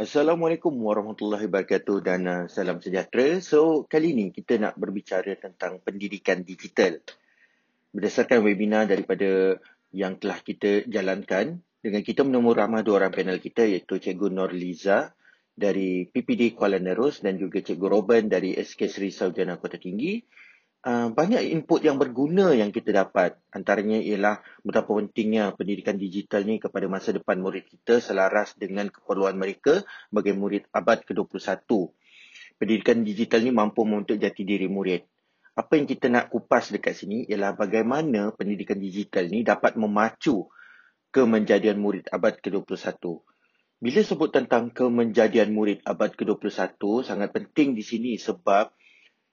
Assalamualaikum 0.00 0.72
warahmatullahi 0.80 1.44
wabarakatuh 1.44 2.00
dan 2.00 2.24
uh, 2.24 2.48
salam 2.48 2.80
sejahtera. 2.80 3.36
So, 3.44 3.84
kali 3.84 4.16
ini 4.16 4.32
kita 4.32 4.56
nak 4.56 4.80
berbicara 4.80 5.36
tentang 5.36 5.76
pendidikan 5.84 6.40
digital. 6.40 7.04
Berdasarkan 7.92 8.40
webinar 8.40 8.88
daripada 8.88 9.60
yang 9.92 10.16
telah 10.16 10.40
kita 10.40 10.88
jalankan, 10.88 11.60
dengan 11.84 12.00
kita 12.00 12.24
menemu 12.24 12.48
ramah 12.48 12.80
dua 12.80 13.04
orang 13.04 13.12
panel 13.12 13.44
kita 13.44 13.68
iaitu 13.68 14.00
Cikgu 14.00 14.32
Nur 14.32 14.56
Liza 14.56 15.12
dari 15.52 16.08
PPD 16.08 16.56
Kuala 16.56 16.80
Nerus 16.80 17.20
dan 17.20 17.36
juga 17.36 17.60
Cikgu 17.60 17.84
Robin 17.84 18.24
dari 18.24 18.56
SK 18.56 18.88
Seri 18.88 19.12
Sarjana 19.12 19.60
Kota 19.60 19.76
Tinggi 19.76 20.16
Uh, 20.80 21.12
banyak 21.12 21.44
input 21.52 21.84
yang 21.84 22.00
berguna 22.00 22.56
yang 22.56 22.72
kita 22.72 23.04
dapat. 23.04 23.36
Antaranya 23.52 24.00
ialah 24.00 24.40
betapa 24.64 24.96
pentingnya 24.96 25.52
pendidikan 25.52 26.00
digital 26.00 26.40
ni 26.48 26.56
kepada 26.56 26.88
masa 26.88 27.12
depan 27.12 27.36
murid 27.36 27.68
kita 27.68 28.00
selaras 28.00 28.56
dengan 28.56 28.88
keperluan 28.88 29.36
mereka 29.36 29.84
bagi 30.08 30.32
murid 30.32 30.64
abad 30.72 31.04
ke-21. 31.04 31.68
Pendidikan 32.56 33.04
digital 33.04 33.44
ni 33.44 33.52
mampu 33.52 33.84
membentuk 33.84 34.16
jati 34.16 34.40
diri 34.40 34.72
murid. 34.72 35.04
Apa 35.52 35.76
yang 35.76 35.84
kita 35.84 36.08
nak 36.08 36.32
kupas 36.32 36.72
dekat 36.72 36.96
sini 36.96 37.28
ialah 37.28 37.52
bagaimana 37.52 38.32
pendidikan 38.32 38.80
digital 38.80 39.28
ni 39.28 39.44
dapat 39.44 39.76
memacu 39.76 40.48
kemenjadian 41.12 41.76
murid 41.76 42.08
abad 42.08 42.40
ke-21. 42.40 43.20
Bila 43.84 44.00
sebut 44.00 44.32
tentang 44.32 44.72
kemenjadian 44.72 45.52
murid 45.52 45.84
abad 45.84 46.16
ke-21, 46.16 46.80
sangat 47.04 47.36
penting 47.36 47.76
di 47.76 47.84
sini 47.84 48.16
sebab 48.16 48.72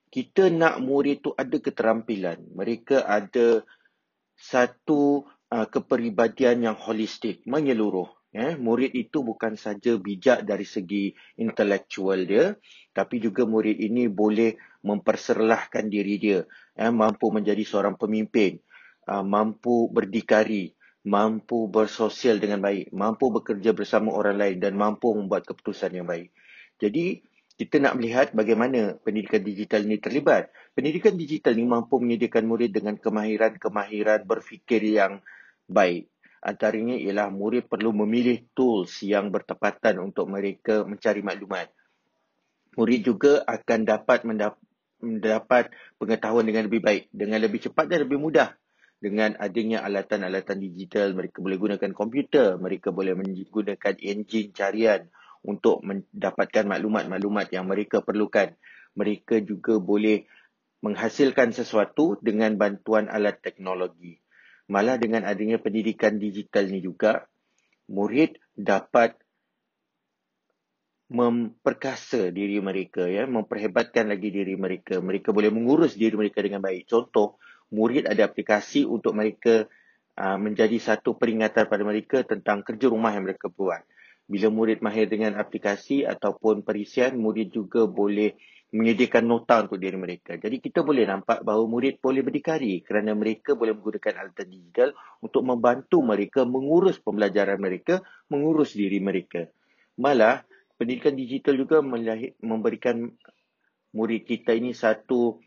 kita 0.08 0.48
nak 0.48 0.80
murid 0.80 1.24
tu 1.24 1.32
ada 1.36 1.58
keterampilan. 1.60 2.40
Mereka 2.56 3.04
ada 3.04 3.64
satu 4.38 5.26
uh, 5.52 5.68
kepribadian 5.68 6.72
yang 6.72 6.78
holistik, 6.78 7.44
menyeluruh. 7.44 8.08
Eh, 8.38 8.54
murid 8.60 8.94
itu 8.94 9.24
bukan 9.24 9.56
saja 9.58 9.98
bijak 9.98 10.46
dari 10.46 10.68
segi 10.68 11.16
intelektual 11.40 12.28
dia, 12.28 12.54
tapi 12.92 13.24
juga 13.24 13.48
murid 13.48 13.80
ini 13.80 14.12
boleh 14.12 14.54
memperserlahkan 14.84 15.88
diri 15.88 16.22
dia, 16.22 16.40
eh, 16.78 16.92
mampu 16.92 17.34
menjadi 17.34 17.64
seorang 17.66 17.96
pemimpin, 17.98 18.60
uh, 19.10 19.24
mampu 19.26 19.90
berdikari, 19.90 20.76
mampu 21.08 21.72
bersosial 21.72 22.38
dengan 22.38 22.62
baik, 22.62 22.92
mampu 22.92 23.32
bekerja 23.32 23.72
bersama 23.72 24.12
orang 24.12 24.38
lain 24.38 24.58
dan 24.60 24.76
mampu 24.76 25.16
membuat 25.16 25.48
keputusan 25.48 25.96
yang 25.96 26.06
baik. 26.06 26.30
Jadi, 26.78 27.24
kita 27.58 27.82
nak 27.82 27.98
melihat 27.98 28.30
bagaimana 28.38 29.02
pendidikan 29.02 29.42
digital 29.42 29.82
ini 29.82 29.98
terlibat. 29.98 30.54
Pendidikan 30.78 31.18
digital 31.18 31.58
ini 31.58 31.66
mampu 31.66 31.98
menyediakan 31.98 32.46
murid 32.46 32.70
dengan 32.70 33.02
kemahiran-kemahiran 33.02 34.30
berfikir 34.30 34.86
yang 34.86 35.26
baik. 35.66 36.06
Antaranya 36.46 36.94
ialah 36.94 37.34
murid 37.34 37.66
perlu 37.66 37.98
memilih 37.98 38.46
tools 38.54 39.02
yang 39.02 39.34
bertepatan 39.34 39.98
untuk 39.98 40.30
mereka 40.30 40.86
mencari 40.86 41.26
maklumat. 41.26 41.74
Murid 42.78 43.02
juga 43.02 43.42
akan 43.50 43.80
dapat 43.90 44.22
mendapat 45.02 45.74
pengetahuan 45.98 46.46
dengan 46.46 46.70
lebih 46.70 46.86
baik, 46.86 47.10
dengan 47.10 47.42
lebih 47.42 47.66
cepat 47.66 47.90
dan 47.90 48.06
lebih 48.06 48.22
mudah. 48.22 48.54
Dengan 49.02 49.34
adanya 49.42 49.82
alatan-alatan 49.82 50.62
digital, 50.62 51.18
mereka 51.18 51.42
boleh 51.42 51.58
gunakan 51.58 51.90
komputer, 51.90 52.62
mereka 52.62 52.94
boleh 52.94 53.18
menggunakan 53.18 53.98
enjin 53.98 54.54
carian 54.54 55.10
untuk 55.46 55.84
mendapatkan 55.86 56.66
maklumat-maklumat 56.66 57.52
yang 57.54 57.66
mereka 57.70 58.02
perlukan. 58.02 58.54
Mereka 58.98 59.46
juga 59.46 59.78
boleh 59.78 60.26
menghasilkan 60.82 61.54
sesuatu 61.54 62.18
dengan 62.22 62.58
bantuan 62.58 63.10
alat 63.10 63.42
teknologi. 63.42 64.18
Malah 64.68 65.00
dengan 65.00 65.24
adanya 65.24 65.58
pendidikan 65.58 66.20
digital 66.20 66.70
ni 66.70 66.84
juga, 66.84 67.26
murid 67.88 68.36
dapat 68.54 69.16
memperkasa 71.08 72.36
diri 72.36 72.60
mereka, 72.60 73.08
ya, 73.08 73.24
memperhebatkan 73.24 74.12
lagi 74.12 74.28
diri 74.28 74.60
mereka. 74.60 75.00
Mereka 75.00 75.32
boleh 75.32 75.48
mengurus 75.48 75.96
diri 75.96 76.20
mereka 76.20 76.44
dengan 76.44 76.60
baik. 76.60 76.84
Contoh, 76.84 77.40
murid 77.72 78.12
ada 78.12 78.28
aplikasi 78.28 78.84
untuk 78.84 79.16
mereka 79.16 79.72
uh, 80.20 80.36
menjadi 80.36 80.76
satu 80.84 81.16
peringatan 81.16 81.72
pada 81.72 81.84
mereka 81.88 82.28
tentang 82.28 82.60
kerja 82.60 82.92
rumah 82.92 83.16
yang 83.16 83.24
mereka 83.24 83.48
buat 83.48 83.88
bila 84.28 84.52
murid 84.52 84.84
mahir 84.84 85.08
dengan 85.08 85.40
aplikasi 85.40 86.04
ataupun 86.04 86.62
perisian, 86.68 87.16
murid 87.16 87.56
juga 87.56 87.88
boleh 87.88 88.36
menyediakan 88.68 89.24
nota 89.24 89.64
untuk 89.64 89.80
diri 89.80 89.96
mereka. 89.96 90.36
Jadi 90.36 90.60
kita 90.60 90.84
boleh 90.84 91.08
nampak 91.08 91.40
bahawa 91.40 91.64
murid 91.72 92.04
boleh 92.04 92.20
berdikari 92.20 92.84
kerana 92.84 93.16
mereka 93.16 93.56
boleh 93.56 93.72
menggunakan 93.72 94.28
alat 94.28 94.44
digital 94.44 94.92
untuk 95.24 95.48
membantu 95.48 96.04
mereka 96.04 96.44
mengurus 96.44 97.00
pembelajaran 97.00 97.56
mereka, 97.56 98.04
mengurus 98.28 98.76
diri 98.76 99.00
mereka. 99.00 99.48
Malah, 99.96 100.44
pendidikan 100.76 101.16
digital 101.16 101.56
juga 101.56 101.80
memberikan 102.44 103.08
murid 103.96 104.28
kita 104.28 104.52
ini 104.52 104.76
satu 104.76 105.40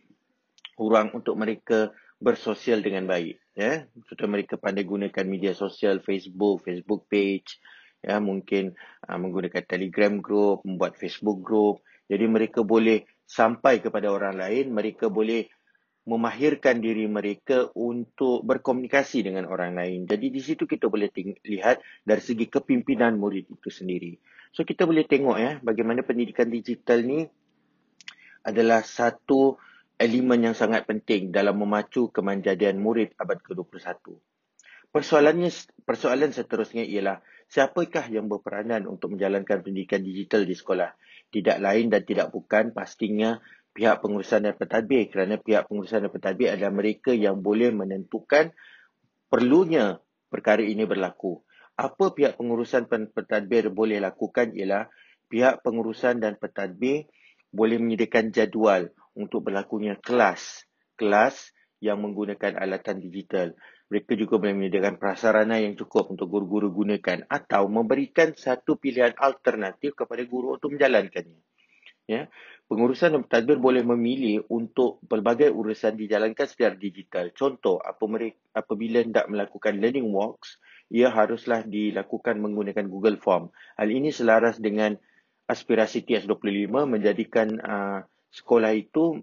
ruang 0.81 1.13
untuk 1.13 1.37
mereka 1.37 1.93
bersosial 2.17 2.81
dengan 2.81 3.05
baik. 3.05 3.37
Ya, 3.53 3.85
Contoh 4.09 4.29
mereka 4.33 4.57
pandai 4.57 4.89
gunakan 4.89 5.25
media 5.29 5.53
sosial, 5.53 6.01
Facebook, 6.01 6.65
Facebook 6.65 7.05
page, 7.13 7.61
ya 8.01 8.19
mungkin 8.19 8.77
uh, 9.07 9.19
menggunakan 9.21 9.65
Telegram 9.65 10.19
group, 10.19 10.65
membuat 10.65 10.97
Facebook 10.97 11.41
group. 11.45 11.85
Jadi 12.11 12.27
mereka 12.27 12.67
boleh 12.67 13.07
sampai 13.23 13.79
kepada 13.79 14.11
orang 14.11 14.41
lain, 14.41 14.75
mereka 14.75 15.07
boleh 15.07 15.47
memahirkan 16.09 16.81
diri 16.81 17.07
mereka 17.07 17.71
untuk 17.77 18.43
berkomunikasi 18.43 19.31
dengan 19.31 19.47
orang 19.47 19.77
lain. 19.77 20.09
Jadi 20.09 20.33
di 20.33 20.41
situ 20.43 20.65
kita 20.65 20.89
boleh 20.91 21.13
lihat 21.47 21.85
dari 22.03 22.23
segi 22.25 22.49
kepimpinan 22.51 23.21
murid 23.21 23.47
itu 23.47 23.69
sendiri. 23.71 24.17
So 24.51 24.67
kita 24.67 24.89
boleh 24.89 25.07
tengok 25.07 25.37
ya 25.39 25.53
bagaimana 25.63 26.03
pendidikan 26.03 26.51
digital 26.51 27.07
ni 27.07 27.29
adalah 28.43 28.83
satu 28.83 29.61
elemen 30.01 30.51
yang 30.51 30.57
sangat 30.57 30.89
penting 30.89 31.29
dalam 31.29 31.61
memacu 31.61 32.09
kemanjadian 32.09 32.81
murid 32.81 33.13
abad 33.21 33.37
ke-21. 33.45 34.17
Persoalannya 34.91 35.53
persoalan 35.87 36.33
seterusnya 36.35 36.83
ialah 36.83 37.23
siapakah 37.51 38.07
yang 38.09 38.31
berperanan 38.31 38.87
untuk 38.87 39.19
menjalankan 39.19 39.61
pendidikan 39.61 40.01
digital 40.01 40.47
di 40.47 40.55
sekolah? 40.55 40.95
Tidak 41.31 41.59
lain 41.59 41.91
dan 41.91 42.03
tidak 42.07 42.31
bukan 42.31 42.71
pastinya 42.71 43.43
pihak 43.75 44.03
pengurusan 44.03 44.47
dan 44.47 44.55
pentadbir 44.55 45.11
kerana 45.11 45.39
pihak 45.39 45.67
pengurusan 45.67 46.07
dan 46.07 46.11
pentadbir 46.11 46.55
adalah 46.55 46.75
mereka 46.75 47.11
yang 47.15 47.43
boleh 47.43 47.71
menentukan 47.75 48.55
perlunya 49.31 49.99
perkara 50.31 50.63
ini 50.63 50.87
berlaku. 50.87 51.43
Apa 51.75 52.15
pihak 52.15 52.39
pengurusan 52.39 52.87
dan 52.87 53.11
pentadbir 53.11 53.71
boleh 53.71 53.99
lakukan 53.99 54.55
ialah 54.55 54.91
pihak 55.31 55.63
pengurusan 55.63 56.23
dan 56.23 56.39
pentadbir 56.39 57.11
boleh 57.51 57.83
menyediakan 57.83 58.31
jadual 58.31 58.91
untuk 59.15 59.51
berlakunya 59.51 59.99
kelas. 59.99 60.67
Kelas 60.95 61.51
yang 61.81 62.05
menggunakan 62.05 62.61
alatan 62.61 63.01
digital. 63.01 63.57
Mereka 63.91 64.15
juga 64.15 64.39
boleh 64.39 64.55
menyediakan 64.55 65.03
prasarana 65.03 65.59
yang 65.59 65.75
cukup 65.75 66.15
untuk 66.15 66.31
guru-guru 66.31 66.71
gunakan 66.71 67.27
atau 67.27 67.67
memberikan 67.67 68.31
satu 68.39 68.79
pilihan 68.79 69.19
alternatif 69.19 69.99
kepada 69.99 70.23
guru 70.23 70.55
untuk 70.55 70.79
menjalankannya. 70.79 71.43
Ya. 72.07 72.31
Pengurusan 72.71 73.19
dan 73.19 73.27
pentadbir 73.27 73.59
boleh 73.59 73.83
memilih 73.83 74.47
untuk 74.47 75.03
pelbagai 75.11 75.51
urusan 75.51 75.99
dijalankan 75.99 76.47
secara 76.47 76.79
digital. 76.79 77.35
Contoh, 77.35 77.83
apabila 77.83 79.03
hendak 79.03 79.27
melakukan 79.27 79.83
learning 79.83 80.07
walks, 80.15 80.63
ia 80.87 81.11
haruslah 81.11 81.67
dilakukan 81.67 82.39
menggunakan 82.39 82.87
Google 82.87 83.19
Form. 83.19 83.51
Hal 83.75 83.91
ini 83.91 84.15
selaras 84.15 84.63
dengan 84.63 84.95
aspirasi 85.51 86.07
TS25 86.07 86.71
menjadikan 86.87 87.59
uh, 87.59 88.07
sekolah 88.31 88.71
itu 88.71 89.19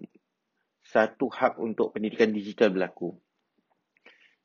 satu 0.84 1.32
hak 1.32 1.56
untuk 1.56 1.96
pendidikan 1.96 2.28
digital 2.28 2.68
berlaku. 2.68 3.16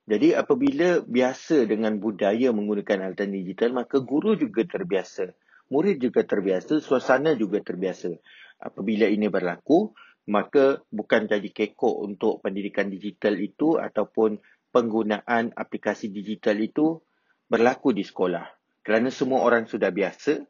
Jadi 0.03 0.35
apabila 0.35 0.99
biasa 0.99 1.63
dengan 1.63 1.95
budaya 1.95 2.51
menggunakan 2.51 3.07
alatan 3.07 3.31
digital, 3.31 3.71
maka 3.71 4.03
guru 4.03 4.35
juga 4.35 4.67
terbiasa. 4.67 5.31
Murid 5.71 6.03
juga 6.03 6.27
terbiasa, 6.27 6.83
suasana 6.83 7.39
juga 7.39 7.63
terbiasa. 7.63 8.11
Apabila 8.59 9.07
ini 9.07 9.31
berlaku, 9.31 9.95
maka 10.27 10.83
bukan 10.91 11.31
jadi 11.31 11.47
kekok 11.47 11.95
untuk 12.03 12.43
pendidikan 12.43 12.91
digital 12.91 13.39
itu 13.39 13.79
ataupun 13.79 14.43
penggunaan 14.75 15.55
aplikasi 15.55 16.11
digital 16.11 16.59
itu 16.59 16.99
berlaku 17.47 17.95
di 17.95 18.03
sekolah. 18.03 18.43
Kerana 18.83 19.07
semua 19.07 19.43
orang 19.47 19.71
sudah 19.71 19.87
biasa, 19.91 20.43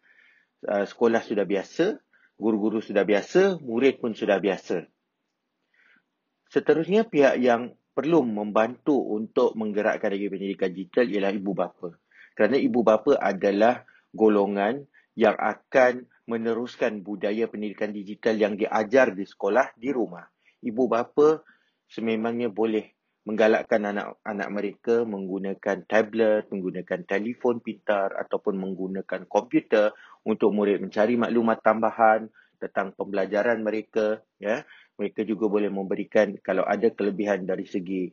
uh, 0.65 0.85
sekolah 0.89 1.21
sudah 1.21 1.45
biasa, 1.45 2.01
guru-guru 2.41 2.81
sudah 2.81 3.05
biasa, 3.05 3.61
murid 3.61 4.01
pun 4.01 4.17
sudah 4.17 4.41
biasa. 4.41 4.89
Seterusnya 6.49 7.05
pihak 7.05 7.37
yang 7.37 7.77
perlu 7.93 8.25
membantu 8.25 8.97
untuk 8.97 9.53
menggerakkan 9.53 10.09
lagi 10.09 10.27
pendidikan 10.27 10.73
digital 10.73 11.05
ialah 11.07 11.31
ibu 11.31 11.51
bapa. 11.53 11.89
Kerana 12.33 12.57
ibu 12.57 12.81
bapa 12.81 13.15
adalah 13.21 13.85
golongan 14.09 14.81
yang 15.13 15.37
akan 15.37 16.09
meneruskan 16.25 17.05
budaya 17.05 17.45
pendidikan 17.45 17.93
digital 17.93 18.33
yang 18.33 18.57
diajar 18.57 19.13
di 19.13 19.23
sekolah 19.23 19.77
di 19.77 19.93
rumah. 19.93 20.25
Ibu 20.65 20.83
bapa 20.89 21.45
sememangnya 21.85 22.49
boleh 22.49 22.89
menggalakkan 23.23 23.87
anak-anak 23.87 24.49
mereka 24.51 24.95
menggunakan 25.07 25.87
tablet, 25.87 26.49
menggunakan 26.51 26.99
telefon 27.07 27.63
pintar 27.63 28.11
ataupun 28.19 28.59
menggunakan 28.59 29.29
komputer 29.31 29.95
untuk 30.27 30.51
murid 30.51 30.83
mencari 30.83 31.15
maklumat 31.15 31.63
tambahan 31.63 32.27
tentang 32.59 32.95
pembelajaran 32.95 33.59
mereka 33.59 34.23
ya 34.39 34.63
mereka 34.99 35.25
juga 35.25 35.49
boleh 35.49 35.69
memberikan 35.73 36.37
kalau 36.39 36.63
ada 36.63 36.89
kelebihan 36.93 37.47
dari 37.49 37.65
segi 37.65 38.09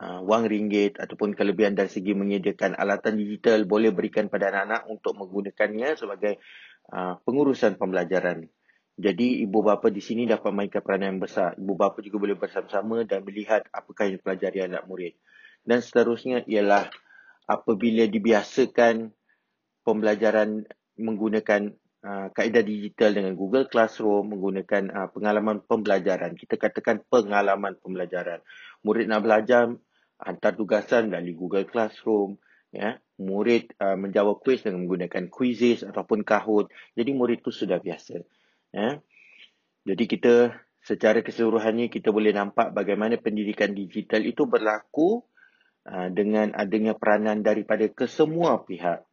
uh, 0.00 0.20
wang 0.24 0.48
ringgit 0.48 0.96
ataupun 0.96 1.36
kelebihan 1.36 1.76
dari 1.76 1.92
segi 1.92 2.16
menyediakan 2.16 2.76
alatan 2.76 3.20
digital 3.20 3.68
boleh 3.68 3.92
berikan 3.92 4.32
pada 4.32 4.48
anak-anak 4.48 4.88
untuk 4.88 5.12
menggunakannya 5.16 5.98
sebagai 5.98 6.40
uh, 6.92 7.20
pengurusan 7.22 7.76
pembelajaran 7.76 8.48
jadi 9.00 9.48
ibu 9.48 9.64
bapa 9.64 9.88
di 9.88 10.04
sini 10.04 10.28
dapat 10.28 10.52
mainkan 10.52 10.84
peranan 10.84 11.16
yang 11.16 11.20
besar. 11.24 11.56
Ibu 11.56 11.72
bapa 11.72 12.04
juga 12.04 12.20
boleh 12.20 12.36
bersama-sama 12.36 13.00
dan 13.08 13.24
melihat 13.24 13.64
apakah 13.72 14.04
yang 14.04 14.20
dipelajari 14.20 14.60
anak 14.68 14.84
murid. 14.84 15.16
Dan 15.64 15.80
seterusnya 15.80 16.44
ialah 16.44 16.84
apabila 17.48 18.04
dibiasakan 18.04 19.08
pembelajaran 19.88 20.68
menggunakan 21.00 21.72
uh, 22.04 22.28
kaedah 22.32 22.64
digital 22.64 23.16
dengan 23.16 23.36
Google 23.36 23.68
Classroom, 23.68 24.32
menggunakan 24.32 24.82
uh, 24.92 25.08
pengalaman 25.12 25.64
pembelajaran. 25.64 26.36
Kita 26.36 26.56
katakan 26.56 27.04
pengalaman 27.06 27.76
pembelajaran. 27.80 28.40
Murid 28.84 29.06
nak 29.08 29.22
belajar 29.24 29.72
hantar 30.20 30.52
tugasan 30.56 31.12
melalui 31.12 31.36
Google 31.36 31.66
Classroom. 31.68 32.40
Ya, 32.70 33.02
murid 33.18 33.74
uh, 33.82 33.98
menjawab 33.98 34.46
kuis 34.46 34.62
dengan 34.62 34.86
menggunakan 34.86 35.26
quizzes 35.26 35.82
ataupun 35.82 36.22
Kahoot. 36.22 36.70
Jadi 36.94 37.10
murid 37.10 37.42
itu 37.42 37.50
sudah 37.50 37.82
biasa. 37.82 38.22
Ya. 38.70 39.02
Jadi 39.82 40.04
kita 40.06 40.54
secara 40.80 41.18
keseluruhannya 41.20 41.90
kita 41.90 42.14
boleh 42.14 42.30
nampak 42.30 42.70
bagaimana 42.70 43.18
pendidikan 43.18 43.74
digital 43.74 44.22
itu 44.22 44.46
berlaku 44.46 45.26
uh, 45.90 46.08
dengan 46.14 46.54
adanya 46.54 46.94
peranan 46.94 47.42
daripada 47.42 47.90
kesemua 47.90 48.62
pihak. 48.62 49.09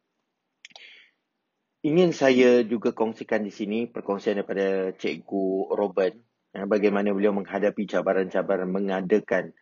Ingin 1.88 2.12
saya 2.12 2.60
juga 2.68 2.92
kongsikan 2.92 3.40
di 3.40 3.48
sini 3.48 3.88
perkongsian 3.88 4.36
daripada 4.36 4.92
Cikgu 4.92 5.72
Robert 5.72 6.20
ya, 6.52 6.68
bagaimana 6.68 7.16
beliau 7.16 7.32
menghadapi 7.32 7.88
cabaran-cabaran 7.88 8.68
mengadakan 8.68 9.56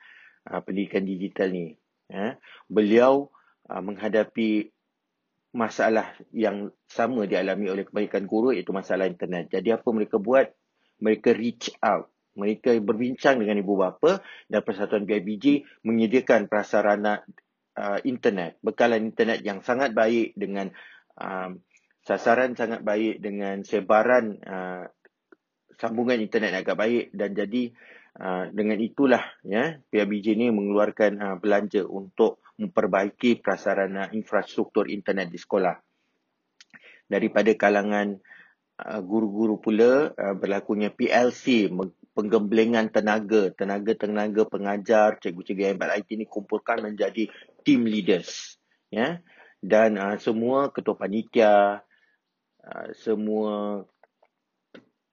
uh, 0.50 0.58
pendidikan 0.58 1.06
digital 1.06 1.54
ni. 1.54 1.78
Ya. 2.10 2.34
Beliau 2.66 3.30
uh, 3.70 3.78
menghadapi 3.78 4.74
masalah 5.54 6.18
yang 6.34 6.74
sama 6.90 7.30
dialami 7.30 7.70
oleh 7.70 7.86
kebanyakan 7.86 8.26
guru 8.26 8.50
iaitu 8.50 8.74
masalah 8.74 9.06
internet. 9.06 9.46
Jadi 9.54 9.70
apa 9.70 9.86
mereka 9.94 10.18
buat? 10.18 10.50
Mereka 10.98 11.30
reach 11.30 11.78
out. 11.78 12.10
Mereka 12.34 12.74
berbincang 12.82 13.38
dengan 13.38 13.54
ibu 13.62 13.78
bapa 13.78 14.18
dan 14.50 14.66
Persatuan 14.66 15.06
BIBG 15.06 15.62
menyediakan 15.86 16.50
prasarana 16.50 17.22
uh, 17.78 18.02
internet, 18.02 18.58
bekalan 18.66 19.14
internet 19.14 19.46
yang 19.46 19.62
sangat 19.62 19.94
baik 19.94 20.34
dengan 20.34 20.74
sasaran 22.06 22.54
sangat 22.54 22.86
baik 22.86 23.18
dengan 23.18 23.66
sebaran 23.66 24.38
uh, 24.46 24.86
sambungan 25.74 26.22
internet 26.22 26.62
agak 26.62 26.78
baik 26.78 27.10
dan 27.10 27.34
jadi 27.34 27.74
uh, 28.22 28.46
dengan 28.54 28.78
itulah 28.78 29.26
ya 29.42 29.82
PIBG 29.90 30.38
ini 30.38 30.54
mengeluarkan 30.54 31.12
uh, 31.18 31.36
belanja 31.42 31.82
untuk 31.82 32.46
memperbaiki 32.62 33.42
prasarana 33.42 34.08
infrastruktur 34.14 34.86
internet 34.86 35.34
di 35.34 35.38
sekolah. 35.42 35.74
Daripada 37.10 37.50
kalangan 37.58 38.16
uh, 38.80 39.00
guru-guru 39.02 39.58
pula 39.60 40.14
uh, 40.14 40.34
berlakunya 40.38 40.94
PLC, 40.94 41.68
penggemblengan 42.16 42.88
tenaga, 42.88 43.52
tenaga-tenaga 43.52 44.48
pengajar, 44.48 45.20
cikgu-cikgu 45.20 45.76
buat 45.76 45.90
IT 46.00 46.08
ini 46.16 46.24
kumpulkan 46.24 46.80
menjadi 46.80 47.28
team 47.66 47.84
leaders. 47.84 48.56
Ya. 48.88 49.20
Dan 49.60 50.00
uh, 50.00 50.16
semua 50.16 50.72
ketua 50.72 50.96
panitia, 50.96 51.84
uh, 52.66 52.90
semua 52.98 53.86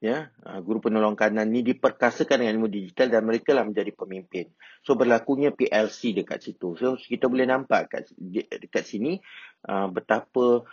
ya 0.03 0.35
ah, 0.43 0.59
guru 0.59 0.83
penolong 0.83 1.15
kanan 1.15 1.47
ni 1.47 1.63
diperkasakan 1.63 2.43
dengan 2.43 2.59
ilmu 2.59 2.67
digital 2.67 3.07
dan 3.07 3.23
mereka 3.23 3.55
lah 3.55 3.63
menjadi 3.63 3.95
pemimpin. 3.95 4.51
So 4.83 4.99
berlakunya 4.99 5.55
PLC 5.55 6.11
dekat 6.11 6.43
situ. 6.43 6.75
So 6.75 6.99
kita 6.99 7.31
boleh 7.31 7.47
nampak 7.47 7.87
kat 7.87 8.11
dekat 8.19 8.83
sini 8.83 9.23
uh, 9.63 9.87
betapa 9.87 10.67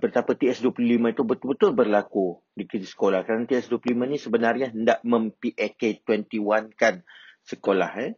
betapa 0.00 0.32
TS25 0.32 1.12
itu 1.12 1.22
betul-betul 1.28 1.76
berlaku 1.76 2.40
di 2.56 2.64
sekolah. 2.64 3.20
Kerana 3.28 3.44
TS25 3.44 3.92
ni 4.08 4.16
sebenarnya 4.16 4.72
hendak 4.72 5.04
mem-PAK 5.04 6.08
21 6.08 6.72
kan 6.72 7.04
sekolah 7.44 7.90
eh. 8.00 8.12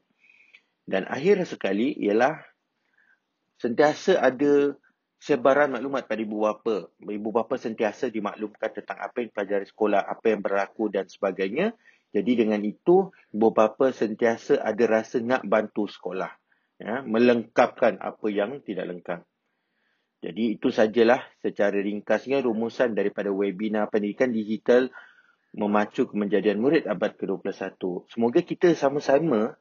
Dan 0.86 1.06
akhir 1.06 1.42
sekali 1.46 1.94
ialah 1.98 2.42
sentiasa 3.58 4.18
ada 4.18 4.74
sebaran 5.22 5.70
maklumat 5.70 6.10
pada 6.10 6.18
ibu 6.18 6.42
bapa. 6.42 6.90
Ibu 6.98 7.30
bapa 7.30 7.54
sentiasa 7.54 8.10
dimaklumkan 8.10 8.74
tentang 8.74 8.98
apa 8.98 9.22
yang 9.22 9.30
pelajari 9.30 9.66
sekolah, 9.70 10.02
apa 10.02 10.34
yang 10.34 10.42
berlaku 10.42 10.90
dan 10.90 11.06
sebagainya. 11.06 11.78
Jadi 12.10 12.42
dengan 12.42 12.58
itu, 12.66 13.14
ibu 13.30 13.48
bapa 13.54 13.94
sentiasa 13.94 14.58
ada 14.58 14.84
rasa 14.90 15.22
nak 15.22 15.46
bantu 15.46 15.86
sekolah. 15.86 16.34
Ya, 16.82 17.06
melengkapkan 17.06 18.02
apa 18.02 18.26
yang 18.26 18.58
tidak 18.66 18.90
lengkap. 18.90 19.20
Jadi 20.22 20.58
itu 20.58 20.74
sajalah 20.74 21.22
secara 21.38 21.78
ringkasnya 21.78 22.42
rumusan 22.42 22.94
daripada 22.94 23.30
webinar 23.30 23.90
pendidikan 23.90 24.34
digital 24.34 24.90
memacu 25.54 26.10
kemenjadian 26.10 26.58
murid 26.58 26.90
abad 26.90 27.14
ke-21. 27.14 27.78
Semoga 28.10 28.40
kita 28.42 28.74
sama-sama 28.74 29.54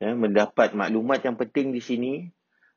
ya, 0.00 0.16
mendapat 0.16 0.72
maklumat 0.72 1.24
yang 1.24 1.36
penting 1.36 1.76
di 1.76 1.80
sini 1.84 2.12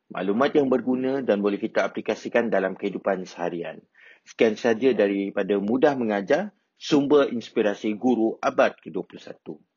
maklumat 0.09 0.57
yang 0.57 0.67
berguna 0.67 1.21
dan 1.21 1.39
boleh 1.39 1.61
kita 1.61 1.85
aplikasikan 1.85 2.49
dalam 2.49 2.73
kehidupan 2.73 3.23
seharian. 3.23 3.81
Sekian 4.25 4.57
saja 4.57 4.91
daripada 4.93 5.57
mudah 5.61 5.93
mengajar, 5.95 6.51
sumber 6.75 7.29
inspirasi 7.29 7.95
guru 7.95 8.37
abad 8.41 8.75
ke-21. 8.81 9.68